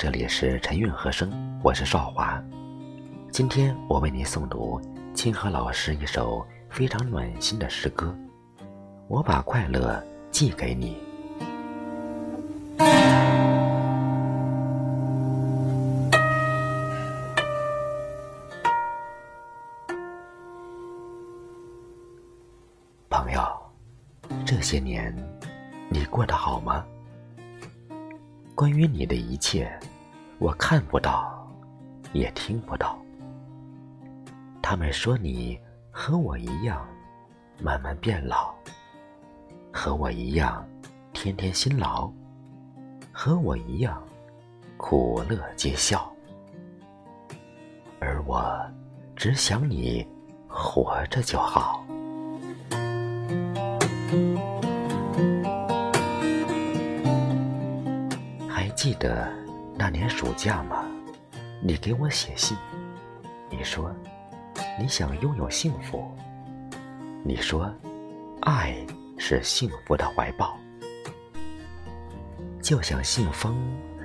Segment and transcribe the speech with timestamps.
[0.00, 1.30] 这里是陈韵和声，
[1.62, 2.42] 我是少华。
[3.30, 4.80] 今天我为您诵读
[5.12, 8.16] 清河老师一首非常暖心的诗歌。
[9.08, 10.96] 我把快乐寄给你，
[23.10, 23.42] 朋友。
[24.46, 25.14] 这些年，
[25.90, 26.82] 你过得好吗？
[28.54, 29.70] 关于你的一切，
[30.40, 31.46] 我看不到，
[32.14, 32.98] 也听不到。
[34.62, 36.88] 他们说你和我一样，
[37.62, 38.54] 慢慢变老；
[39.70, 40.66] 和我一样，
[41.12, 42.10] 天天辛劳；
[43.12, 44.02] 和我一样，
[44.78, 46.10] 苦乐皆笑。
[47.98, 48.58] 而我
[49.14, 50.08] 只想你
[50.48, 51.84] 活着就好。
[58.48, 59.30] 还记得
[59.82, 60.84] 那年暑假吗？
[61.62, 62.54] 你给我写信，
[63.48, 63.90] 你说
[64.78, 66.14] 你想拥有幸福，
[67.24, 67.74] 你说
[68.42, 68.76] 爱
[69.16, 70.54] 是幸福的怀抱，
[72.60, 73.56] 就像信封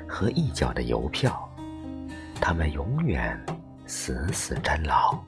[0.08, 1.46] 和一角的邮票，
[2.40, 3.38] 它们永远
[3.86, 5.22] 死死粘牢。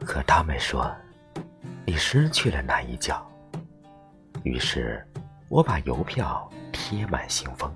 [0.00, 0.94] 可他们说。
[1.88, 3.24] 你失去了那一角，
[4.42, 5.06] 于是
[5.48, 6.50] 我把邮票
[6.88, 7.68] 贴满信封，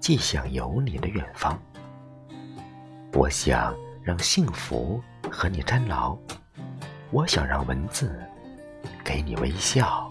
[0.00, 1.56] 寄向有你的远方。
[3.12, 6.18] 我想让幸福和你粘牢，
[7.12, 8.20] 我想让文字
[9.04, 10.10] 给你微笑。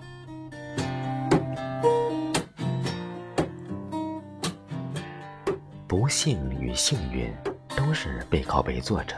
[5.85, 7.29] 不幸与幸运
[7.75, 9.17] 都是背靠背坐着，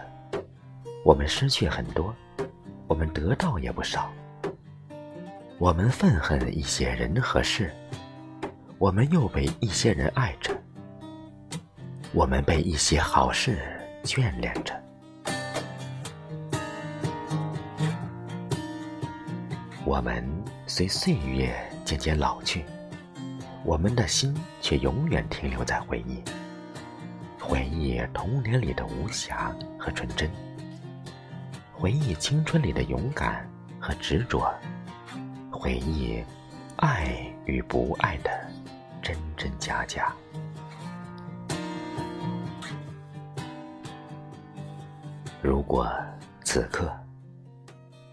[1.06, 2.12] 我们失去很多。
[2.88, 4.12] 我们得到也不少，
[5.60, 7.72] 我们愤恨一些人和事，
[8.78, 10.54] 我们又被一些人爱着，
[12.14, 13.58] 我们被一些好事
[14.04, 14.74] 眷恋着，
[19.86, 20.24] 我们
[20.68, 21.56] 随岁月
[21.86, 22.66] 渐渐老去，
[23.64, 26.22] 我们的心却永远停留在回忆，
[27.40, 30.30] 回忆童年里的无暇和纯真。
[31.74, 34.54] 回忆青春里的勇敢和执着，
[35.50, 36.22] 回忆
[36.76, 38.30] 爱与不爱的
[39.06, 40.12] 真真假假。
[45.44, 45.88] 如果
[46.44, 46.92] 此刻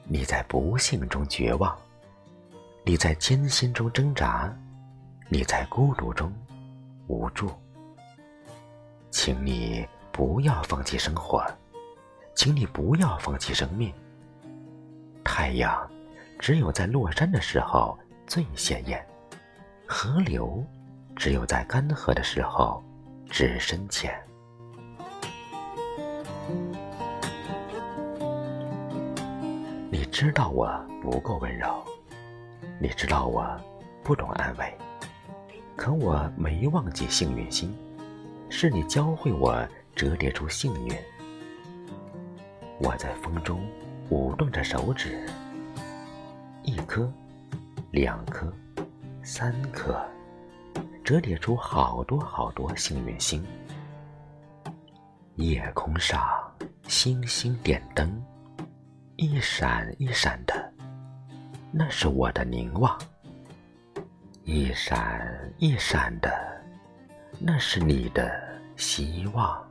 [0.05, 1.75] 你在不幸中绝望，
[2.85, 4.55] 你在艰辛中挣扎，
[5.31, 6.31] 你在孤独中
[7.07, 7.51] 无助，
[9.11, 11.43] 请你不要放弃生活。
[12.35, 13.91] 请你不要放弃生命。
[15.25, 15.91] 太阳
[16.39, 19.03] 只有在落山的时候最鲜艳，
[19.87, 20.63] 河流
[21.17, 22.83] 只有在干涸的时候
[23.29, 24.13] 只深浅。
[29.91, 30.69] 你知道我
[31.01, 31.83] 不够温柔，
[32.81, 33.47] 你知道我
[34.03, 34.77] 不懂安慰，
[35.77, 37.75] 可我没忘记幸运星，
[38.49, 40.95] 是你教会我折叠出幸运。
[42.79, 43.61] 我在风中
[44.11, 45.27] 舞动着手指，
[46.63, 47.11] 一颗，
[47.91, 48.53] 两颗，
[49.23, 50.05] 三颗，
[51.13, 53.45] 折叠出好多好多幸运星。
[55.35, 56.27] 夜空上
[56.89, 58.11] 星星点灯，
[59.17, 60.73] 一闪一闪的，
[61.71, 62.99] 那是我的凝望；
[64.45, 66.33] 一闪一闪的，
[67.39, 68.33] 那是你的
[68.77, 69.63] 希望。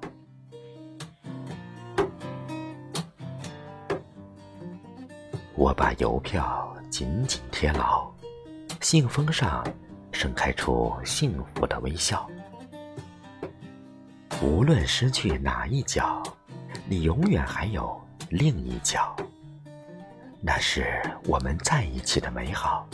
[5.56, 8.12] 我把邮票紧紧贴牢，
[8.80, 9.66] 信封上
[10.22, 12.30] 盛开出幸福的微笑。
[14.40, 16.22] 无论失去哪一角，
[16.88, 18.00] 你永远还有
[18.30, 19.16] 另一角。
[20.40, 22.88] 那是我们在一起的美好，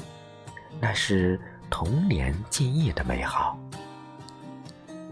[0.80, 1.38] 那是
[1.70, 3.60] 童年记忆的美好。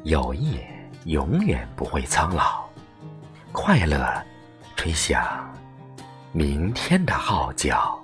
[0.06, 0.62] 友谊
[1.04, 2.64] 永远不会苍老，
[3.52, 4.24] 快乐
[4.78, 5.54] 吹响。
[6.32, 8.00] 明天的号角。